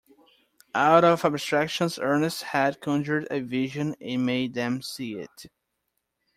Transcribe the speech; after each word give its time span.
Out 0.73 1.03
of 1.03 1.23
abstractions 1.23 1.99
Ernest 1.99 2.41
had 2.41 2.81
conjured 2.81 3.27
a 3.29 3.39
vision 3.39 3.95
and 4.01 4.25
made 4.25 4.55
them 4.55 4.81
see 4.81 5.13
it. 5.19 5.45